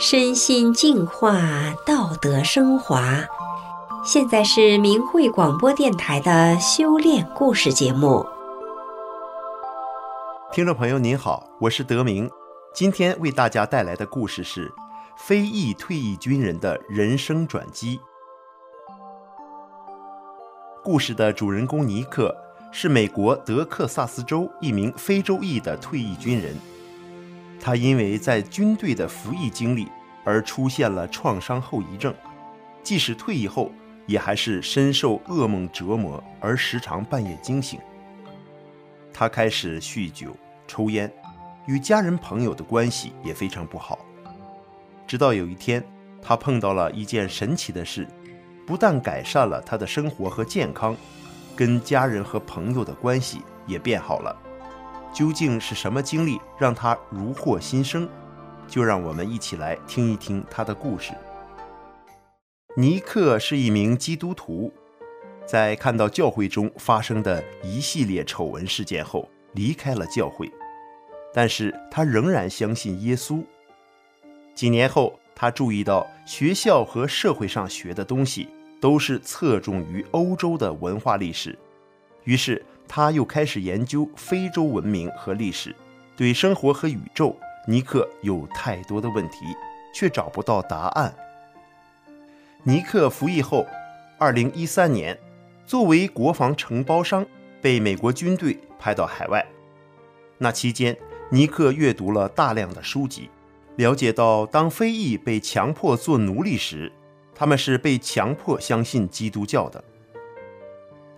[0.00, 1.38] 身心净化，
[1.84, 3.22] 道德升华。
[4.02, 8.24] 现在是明慧广播电台的修炼故事节目。
[10.50, 12.30] 听众朋友您好，我是德明，
[12.74, 14.72] 今天为大家带来的故事是
[15.18, 18.00] 非裔退役军人的人生转机。
[20.82, 22.34] 故事的主人公尼克
[22.72, 26.56] 是美国德克萨斯州一名非洲裔的退役军人。
[27.60, 29.86] 他因为在军队的服役经历
[30.24, 32.14] 而出现了创伤后遗症，
[32.82, 33.70] 即使退役后，
[34.06, 37.78] 也还是深受噩梦折磨，而时常半夜惊醒。
[39.12, 40.34] 他开始酗酒、
[40.66, 41.12] 抽烟，
[41.66, 43.98] 与家人朋友的关系也非常不好。
[45.06, 45.84] 直到有一天，
[46.22, 48.08] 他碰到了一件神奇的事，
[48.66, 50.96] 不但改善了他的生活和健康，
[51.54, 54.34] 跟家人和朋友的关系也变好了。
[55.12, 58.08] 究竟是什么经历让他如获新生？
[58.68, 61.12] 就让我们一起来听一听他的故事。
[62.76, 64.72] 尼克是一名基督徒，
[65.44, 70.48] 在看到教会中发生的一系列丑闻事件后，离开了教会。
[71.34, 73.44] 但是他仍然相信耶稣。
[74.54, 78.48] 几年后，他注意到学校和社会上学的东西
[78.80, 81.58] 都是侧重于欧洲的文化历史，
[82.22, 82.64] 于是。
[82.92, 85.72] 他又开始研究非洲文明和历史，
[86.16, 87.36] 对生活和宇宙，
[87.68, 89.46] 尼克有太多的问题，
[89.94, 91.14] 却找不到答案。
[92.64, 93.64] 尼克服役后，
[94.18, 95.16] 二零一三年，
[95.64, 97.24] 作为国防承包商，
[97.62, 99.46] 被美国军队派到海外。
[100.38, 100.98] 那期间，
[101.30, 103.30] 尼克阅读了大量的书籍，
[103.76, 106.90] 了解到当非裔被强迫做奴隶时，
[107.36, 109.84] 他们是被强迫相信基督教的。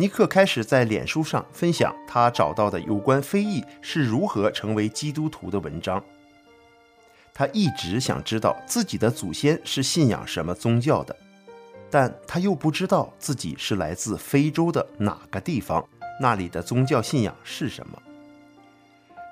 [0.00, 6.00] 尼克开始在脸书上分享他找到的有关非裔是如何成为基督徒的文章。
[7.34, 11.16] 他一直想知道自己的祖先是信仰什么宗教的，
[11.90, 15.84] 但他又不知道自己是来自非洲的哪个地方，
[16.20, 18.00] 那里的宗教信仰是什么。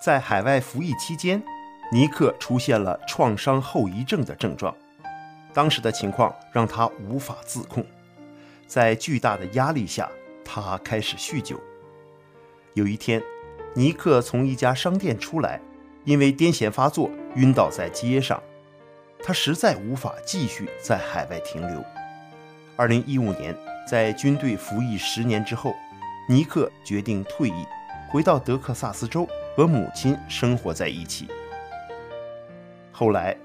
[0.00, 1.42] 在海外服役期间，
[1.90, 4.72] 尼克出现了创伤后遗症的症状，
[5.52, 7.84] 当时的情况让他无法自控，
[8.68, 10.08] 在巨大的压力下。
[10.44, 11.60] 他开始酗酒。
[12.74, 13.22] 有一天，
[13.74, 15.60] 尼克从一家商店出来，
[16.04, 18.42] 因为癫痫发作晕倒在街上。
[19.22, 21.84] 他实在无法继续在海外停留。
[22.76, 23.56] 二零一五年，
[23.88, 25.74] 在军队服役十年之后，
[26.28, 27.64] 尼克决定退役，
[28.10, 31.28] 回到德克萨斯州和母亲生活在一起。
[32.90, 33.36] 后来，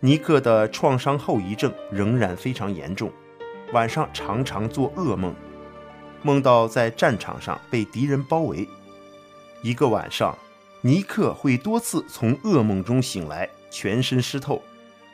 [0.00, 3.10] 尼克的创伤后遗症仍然非常严重，
[3.72, 5.34] 晚上常常做噩梦。
[6.24, 8.66] 梦到在战场上被敌人包围，
[9.60, 10.36] 一个晚上，
[10.80, 14.62] 尼克会多次从噩梦中醒来，全身湿透，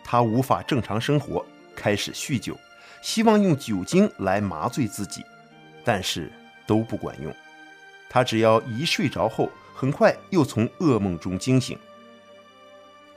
[0.05, 1.45] 他无法正常生活，
[1.75, 2.57] 开始酗酒，
[3.03, 5.25] 希望用酒精来麻醉自己，
[5.85, 6.33] 但是
[6.65, 7.35] 都不管用。
[8.09, 11.77] 他只要一睡着后，很快又从噩梦中惊醒。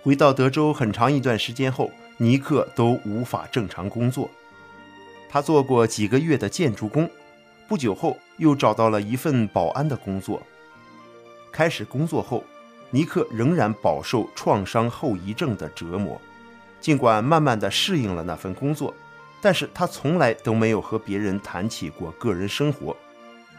[0.01, 4.27] 回到德州很长一段时间后，尼克都无法正常工作。
[5.29, 7.07] 他做过几个月的建筑工。
[7.67, 10.41] 不久后，又找到了一份保安的工作。
[11.51, 12.43] 开始工作后，
[12.89, 16.19] 尼克仍然饱受创伤后遗症的折磨。
[16.81, 18.93] 尽管慢慢的适应了那份工作，
[19.41, 22.95] 但是他从来都没有和别人谈起过个人生活。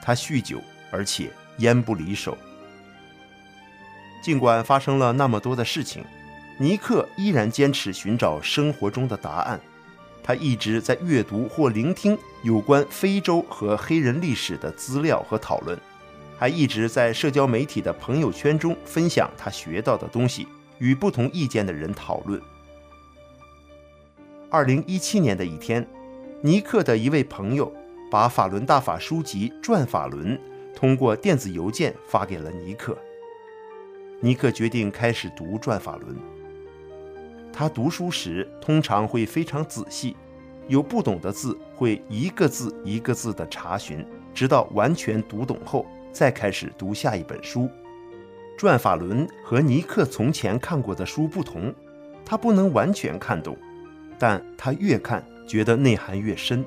[0.02, 0.60] 他酗酒，
[0.90, 2.36] 而且烟不离手。
[4.22, 6.04] 尽管发生了那么多的事情，
[6.58, 9.60] 尼克依然坚持寻找生活中的答案。
[10.26, 15.78] 他一直在阅读或聆听有关非洲和黑人历史的资料和讨论，
[16.38, 20.48] 还一直在社交媒体的朋友圈中分享他学到的东西，
[20.78, 22.40] 与不同意见的人讨论。
[24.48, 25.86] 二零一七年的一天，
[26.40, 27.70] 尼克的一位朋友
[28.10, 30.38] 把法轮大法书籍《转法轮》
[30.74, 32.96] 通过电子邮件发给了尼克。
[34.20, 36.16] 尼克决定开始读《转法轮》。
[37.52, 40.16] 他读书时通常会非常仔细，
[40.68, 47.60] 有不懂的字会一个字一个字的查询，直到完全读懂后再开始读下一本书。
[48.56, 51.74] 《转法轮》和尼克从前看过的书不同，
[52.24, 53.56] 他不能完全看懂，
[54.18, 56.64] 但他越看觉得内涵越深。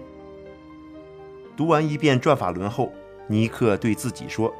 [1.55, 2.91] 读完一遍《转法轮》后，
[3.25, 4.53] 尼克对自己说：“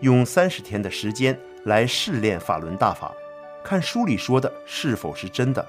[0.00, 3.12] 用三十天的时间来试炼法轮大法。”
[3.62, 5.66] 看书里说的是否是真的？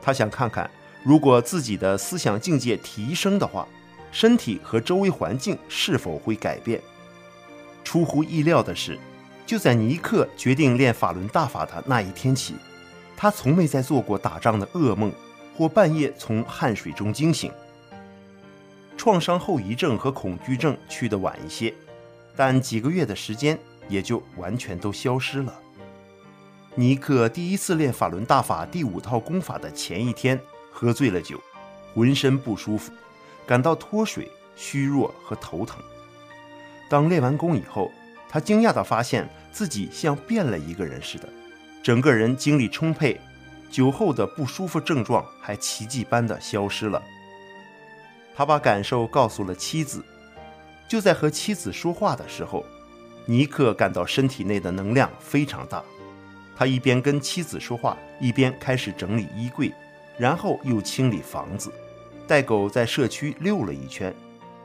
[0.00, 0.70] 他想看看，
[1.02, 3.66] 如果自己的思想境界提升的话，
[4.12, 6.80] 身体和周围环境是否会改变。
[7.82, 8.98] 出乎意料的是，
[9.44, 12.54] 就在尼克决定练法轮大法的那一天起，
[13.16, 15.12] 他从没再做过打仗的噩梦，
[15.56, 17.50] 或半夜从汗水中惊醒。
[18.96, 21.74] 创伤后遗症和恐惧症去得晚一些，
[22.36, 23.58] 但几个月的时间
[23.88, 25.58] 也就完全都消失了。
[26.76, 30.40] 尼克第一次练法轮大法第五套功法的前一天，
[30.72, 31.38] 喝醉了酒，
[31.94, 32.90] 浑身不舒服，
[33.46, 35.78] 感到脱水、虚弱和头疼。
[36.88, 37.92] 当练完功以后，
[38.28, 41.28] 他惊讶地发现自己像变了一个人似的，
[41.82, 43.20] 整个人精力充沛，
[43.70, 47.02] 酒后的不舒服症状还奇迹般的消失了。
[48.34, 50.02] 他把感受告诉了妻子，
[50.88, 52.64] 就在和妻子说话的时候，
[53.26, 55.82] 尼克感到身体内的能量非常大。
[56.56, 59.72] 他一边跟妻子说话，一边开始整理衣柜，
[60.18, 61.72] 然后又清理房子，
[62.26, 64.14] 带狗在社区溜了一圈。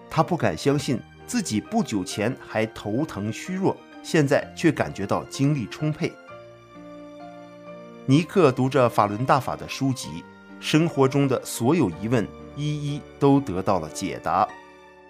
[0.09, 6.11] 他不敢相信自己不久前还头疼虚弱，现在却感觉到精力充沛。
[8.05, 10.23] 尼克读着法轮大法的书籍，
[10.59, 12.27] 生活中的所有疑问。
[12.59, 14.47] 一一都得到了解答，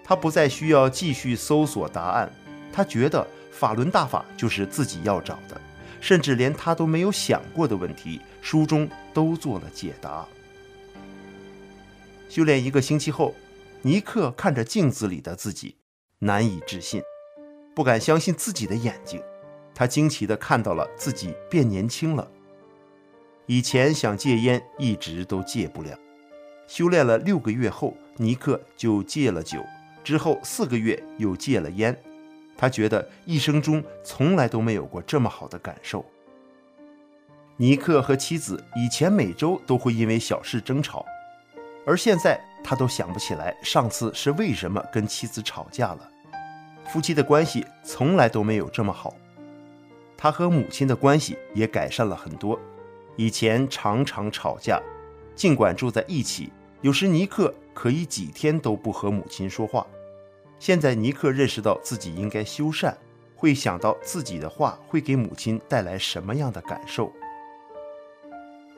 [0.04, 2.30] 他不再需要继续搜索答案。
[2.70, 5.58] 他觉得法轮大法就是自己要找的，
[6.00, 10.26] 甚至连他都没有想过的问题，书中都做了解答。
[12.28, 13.34] 修炼一个星期后，
[13.82, 15.76] 尼克看着镜子里的自己，
[16.18, 17.02] 难以置信，
[17.74, 19.22] 不敢相信自己的眼睛。
[19.74, 22.28] 他惊奇地看到了自己变年轻了。
[23.46, 25.98] 以前想戒烟，一直都戒不了。
[26.66, 29.64] 修炼了六个月后，尼克就戒了酒，
[30.04, 31.98] 之后四个月又戒了烟。
[32.58, 36.04] 他觉得一生中从来都没有过这么好的感受。
[37.56, 41.06] 尼克和妻子以前每周都会因为小事争吵，
[41.86, 46.10] 而现在他都想不起来上次是为什么跟妻子吵架了。
[46.86, 49.14] 夫妻的关系从来都没有这么好。
[50.16, 52.58] 他和母亲的关系也改善了很多，
[53.14, 54.80] 以前常常吵架，
[55.36, 56.52] 尽管住在一起。
[56.80, 59.86] 有时尼克可以几天都不和母亲说话。
[60.58, 62.96] 现在尼克认识到自己应该修善，
[63.36, 67.12] 会想到自己的话会给母亲带来什么样的感受。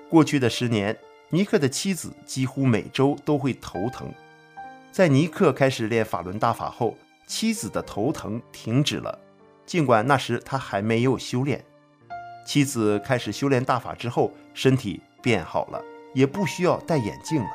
[0.09, 0.97] 过去的十年，
[1.31, 4.13] 尼克的妻子几乎每周都会头疼。
[4.93, 6.97] 在尼克开始练法轮大法后，
[7.27, 9.19] 妻子的头疼停止了。
[9.65, 11.65] 尽管那时他还没有修炼，
[12.45, 15.81] 妻子开始修炼大法之后，身体变好了，
[16.13, 17.51] 也不需要戴眼镜了。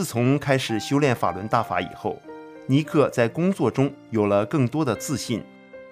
[0.00, 2.16] 自从开始修炼法轮大法以后，
[2.64, 5.44] 尼克在工作中有了更多的自信。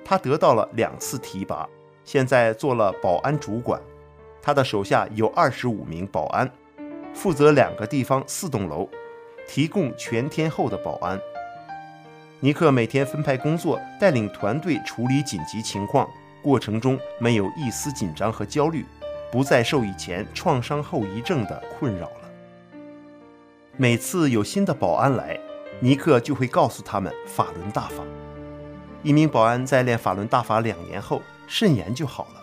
[0.03, 1.69] 他得到了两次提拔，
[2.07, 3.79] 现在做了保安主管。
[4.41, 6.51] 他的手下有二十五名保安，
[7.13, 8.89] 负责两个地方四栋楼，
[9.47, 11.21] 提供全天候的保安。
[12.41, 16.09] 尼克每天分派工作，带领团队处理紧急情况，
[16.41, 18.87] 过程中没有一丝紧张和焦虑，
[19.31, 22.28] 不再受以前创伤后遗症的困扰了。
[23.81, 25.39] 每次有新的保安来，
[25.79, 28.03] 尼克就会告诉他们法轮大法。
[29.05, 32.43] 一名保安在练法轮大法两年后，肾炎就好了，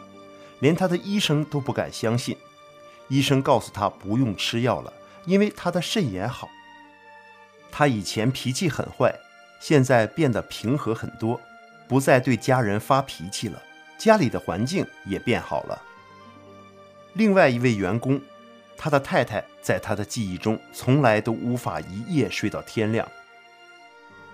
[0.59, 2.37] 连他的医生都不敢相信。
[3.09, 4.93] 医生告诉他不用吃药了，
[5.25, 6.47] 因为他的肾炎好。
[7.69, 9.13] 他以前脾气很坏，
[9.59, 11.41] 现在变得平和很多，
[11.85, 13.61] 不再对家人发脾气了，
[13.97, 15.81] 家里的环境也变好了。
[17.11, 18.21] 另外一位员工。
[18.77, 23.07] 他的太太在他的记忆中从来都无法一夜睡到天亮。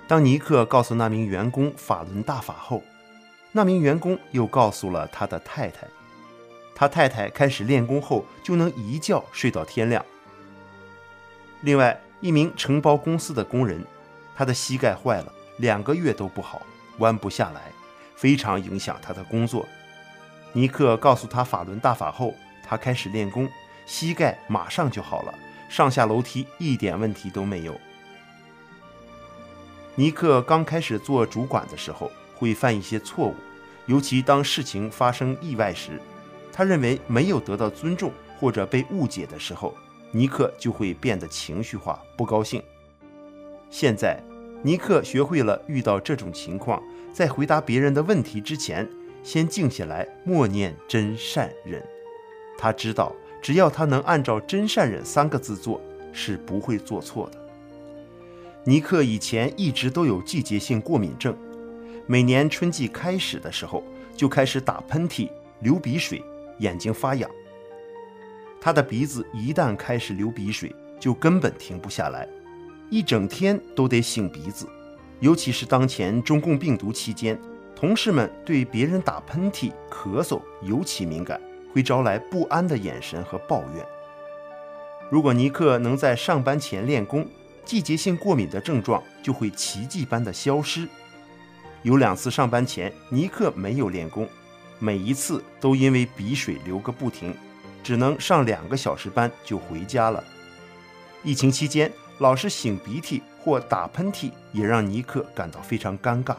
[0.07, 2.83] 当尼克告诉那名员工法轮大法后，
[3.51, 5.87] 那名员工又告诉了他的太太，
[6.75, 10.05] 他太太开始练功后就能一觉睡到天亮。
[11.61, 13.85] 另外一名承包公司的工人，
[14.35, 16.61] 他的膝盖坏了，两个月都不好，
[16.97, 17.71] 弯不下来，
[18.15, 19.65] 非常影响他的工作。
[20.53, 22.33] 尼克告诉他法轮大法后，
[22.67, 23.47] 他开始练功。
[23.91, 25.33] 膝盖马上就好了，
[25.67, 27.77] 上下楼梯一点问题都没有。
[29.95, 33.35] 尼克刚开始做主管的时候会犯一些错误，
[33.87, 35.99] 尤其当事情发生意外时，
[36.53, 39.75] 他认为没有得到尊重或者被误解的时候，
[40.11, 42.63] 尼克就会变得情绪化、不高兴。
[43.69, 44.23] 现在，
[44.63, 46.81] 尼克学会了遇到这种情况，
[47.11, 48.89] 在回答别人的问题之前，
[49.21, 51.85] 先静下来默念真善忍。
[52.57, 53.13] 他知道。
[53.41, 55.81] 只要他能按照“真善忍”三个字做，
[56.13, 57.37] 是不会做错的。
[58.63, 61.35] 尼克以前一直都有季节性过敏症，
[62.05, 63.83] 每年春季开始的时候
[64.15, 65.27] 就开始打喷嚏、
[65.61, 66.23] 流鼻水、
[66.59, 67.27] 眼睛发痒。
[68.59, 72.29] 他的鼻子一旦开始流鼻水，就根本停不下来，
[72.91, 74.67] 一整天都得擤鼻子。
[75.19, 77.39] 尤其是当前中共病毒期间，
[77.75, 81.41] 同事们对别人打喷嚏、咳嗽尤其敏感。
[81.73, 83.85] 会招来不安的眼神和抱怨。
[85.09, 87.27] 如果尼克能在上班前练功，
[87.65, 90.87] 季节性过敏的症状就会奇迹般的消失。
[91.83, 94.27] 有两次上班前，尼克没有练功，
[94.79, 97.35] 每一次都因为鼻水流个不停，
[97.83, 100.23] 只能上两个小时班就回家了。
[101.23, 106.35] 疫情期间，老是擤鼻涕或打喷嚏，也让尼克感到非常尴尬。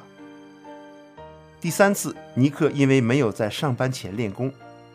[1.61, 4.53] 第三次，尼克因为没有在上班前练功，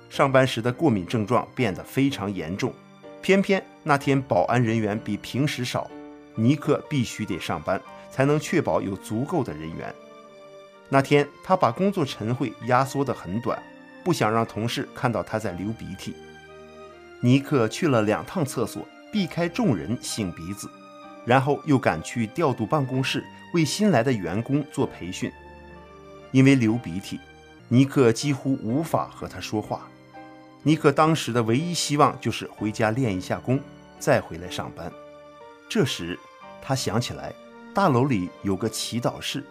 [0.10, 2.74] 上班时的过敏症状变得非常严重。
[3.22, 5.90] 偏偏那天保安人员比平时少，
[6.36, 9.94] 尼克必须得上班，才能确保有足够的人员。
[10.90, 13.62] 那天他把工作晨会压缩得很短，
[14.04, 16.16] 不想让同事看到他在流鼻涕。
[17.20, 20.70] 尼克去了两趟厕所，避开众人擤鼻子，
[21.26, 25.30] 然后又赶去调度办公室为新来的员工做培训。
[26.32, 27.20] 因为流鼻涕，
[27.68, 29.90] 尼克几乎无法和他说话。
[30.68, 33.58] 尼克当时的唯一希望就是回家练一下功，
[33.98, 34.92] 再回来上班。
[35.70, 36.20] 这时，
[36.62, 37.34] 他想起来
[37.74, 39.42] 大楼里有个祈祷室，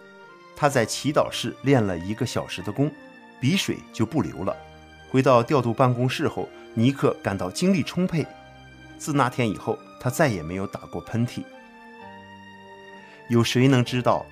[0.55, 2.91] 他在祈祷室练了一个小时的功，
[3.41, 4.55] 鼻水就不流了。
[5.09, 8.23] 回到调度办公室后，尼克感到精力充沛。
[8.99, 11.43] 自那天以后，他再也没有打过喷嚏。
[13.27, 14.23] 有谁能知道，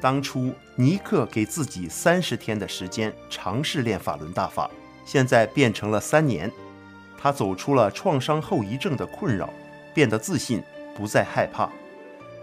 [0.00, 4.70] 当初尼克给自己三十天的时间尝试练法轮大法？
[5.08, 6.52] 现在变成了三年，
[7.16, 9.48] 他走出了创伤后遗症的困扰，
[9.94, 10.62] 变得自信，
[10.94, 11.70] 不再害怕。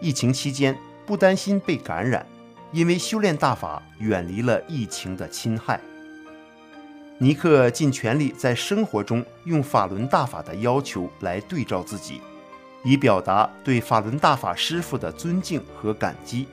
[0.02, 2.26] 疫情期间不担心被感染，
[2.72, 5.80] 因为修炼大法远离了疫情的侵害。
[7.20, 12.20] 尼克尽全力在生活中用法轮大法的要求来对照自己，
[12.84, 16.48] 以表达对法轮大法师傅的尊敬和感激。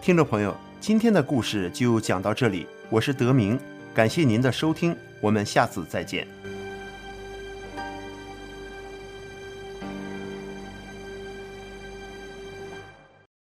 [0.00, 2.66] 听众朋友，今天的故事就讲到这里。
[2.92, 3.58] 我是德明，
[3.94, 6.28] 感谢您的收听，我们下次再见。